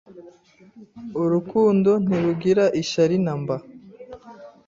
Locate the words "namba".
3.25-3.55